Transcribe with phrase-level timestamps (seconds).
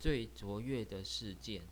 [0.00, 1.62] 最卓越的事件，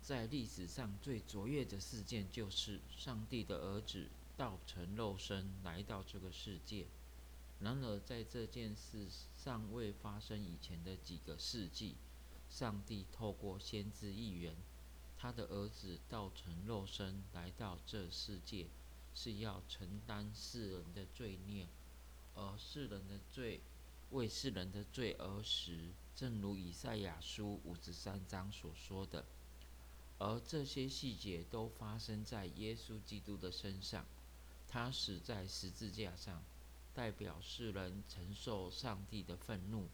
[0.00, 4.06] 在历史上最卓越的事件，就是上帝的儿子
[4.36, 6.86] 道成肉身来到这个世界。
[7.58, 11.96] 然而，在这件事尚未发生以前的几个世纪，
[12.48, 14.54] 上帝透过先知预言，
[15.18, 18.68] 他的儿子道成肉身来到这世界，
[19.12, 21.66] 是要承担世人的罪孽，
[22.36, 23.60] 而世人的罪
[24.12, 25.76] 为世人的罪而死，
[26.14, 29.24] 正如以赛亚书五十三章所说的。
[30.18, 34.06] 而这些细节都发生在耶稣基督的身上，
[34.68, 36.42] 他死在十字架上，
[36.94, 39.88] 代表世人承受上帝的愤怒。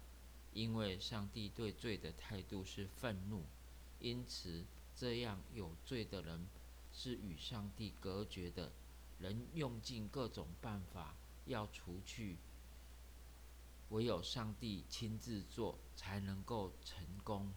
[0.54, 3.44] 因为上帝对罪的态度是愤怒，
[4.00, 4.64] 因此
[4.96, 6.46] 这样有罪的人
[6.92, 8.72] 是与上帝隔绝的，
[9.20, 11.14] 人用尽各种办法
[11.46, 12.36] 要除去，
[13.90, 17.52] 唯有上帝亲自做才能够成功。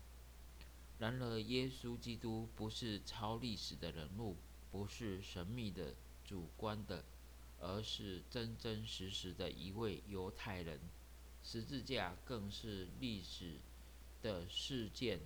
[0.97, 4.37] 然而，耶稣基督不是超历史的人物，
[4.71, 7.03] 不是神秘的、主观的，
[7.59, 10.79] 而是真真实实的一位犹太人。
[11.43, 13.59] 十字架更是历史
[14.21, 15.19] 的事件，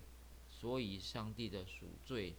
[0.50, 2.36] 所以上帝的赎罪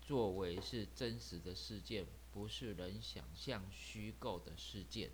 [0.00, 5.10] 作为是真实的事件，不是人想象虚构的事件。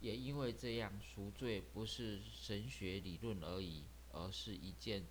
[0.00, 5.04] 也因为这样，赎罪不是神学理论而已，而是一件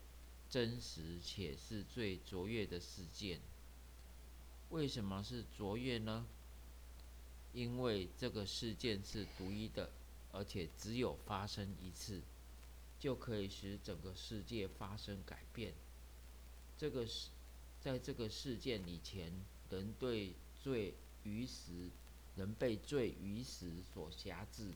[0.50, 3.40] 真实且是最卓越的事件。
[4.70, 6.28] 为什么是卓越呢？
[7.54, 9.92] 因为这个事件是独一的。
[10.32, 12.22] 而且只有发生一次，
[13.00, 15.74] 就可以使整个世界发生改变。
[16.78, 17.32] 这个是
[17.80, 19.34] 在这个事件以前，
[19.72, 21.90] 人对罪与死，
[22.40, 24.72] 人被罪与死所辖制，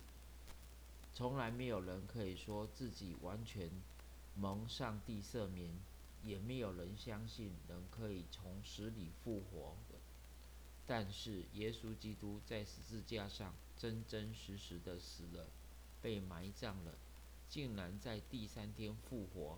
[1.14, 3.70] 从来没有人可以说自己完全
[4.36, 5.72] 蒙上帝赦免，
[6.26, 9.78] 也没有人相信人可以从死里复活。
[10.86, 15.48] 但是耶稣基督在十字架上真真实实的死了，
[16.02, 16.96] 被埋葬了，
[17.50, 19.58] 竟然在第三天复活，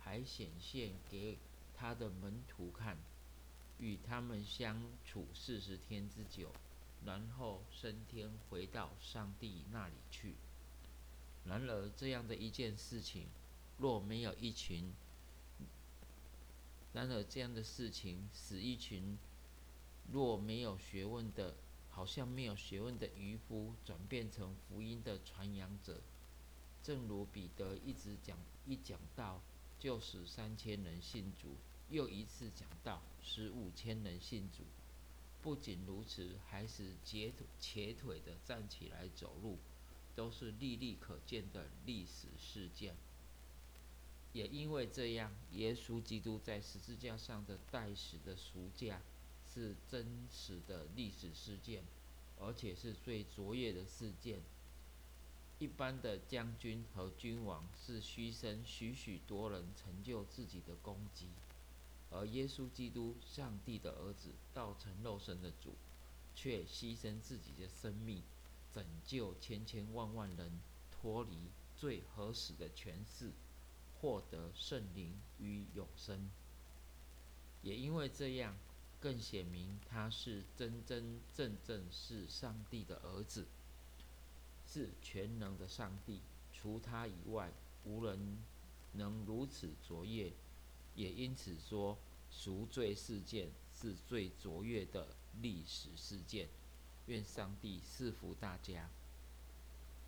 [0.00, 1.38] 还显现给
[1.76, 2.98] 他的门徒看，
[3.78, 6.50] 与他们相处四十天之久，
[7.04, 10.34] 然后升天回到上帝那里去。
[11.44, 13.26] 然而这样的一件事情，
[13.78, 14.92] 若没有一群，
[16.92, 19.18] 然而这样的事情使一群。
[20.12, 21.54] 若没有学问的，
[21.90, 25.98] 好像没有学问的渔夫，转变成福音的传扬者，
[26.82, 29.40] 正如彼得一直讲，一讲到
[29.78, 31.56] 就使三千人信主，
[31.88, 34.64] 又一次讲到使五千人信主。
[35.44, 39.58] 不仅如此，还是截瘸腿的站起来走路，
[40.16, 42.96] 都是历历可见的历史事件。
[44.32, 49.02] 也因为这样，耶稣基督在十字架上的代死的赎价。
[49.46, 51.84] 是真实的历史事件，
[52.40, 54.40] 而且是最卓越的事件。
[55.60, 61.28] 一般的将军和君王是牺牲许许多人成就自己的功绩，
[62.10, 65.74] 而耶稣基督，上帝的儿子，道成肉身的主，
[66.34, 68.22] 却牺牲自己的生命，
[68.72, 70.60] 拯救千千万万人
[70.90, 73.32] 脱离最合死的权势，
[74.00, 76.30] 获得圣灵与永生。
[77.62, 78.56] 也因为这样。
[79.00, 83.46] 更显明他是真真正正是上帝的儿子，
[84.66, 86.22] 是全能的上帝，
[86.54, 87.52] 除他以外，
[87.84, 88.38] 无人
[88.92, 90.32] 能如此卓越。
[90.94, 91.98] 也因此说，
[92.30, 96.48] 赎罪事件是最卓越的历史事件。
[97.06, 98.88] 愿上帝赐福大家。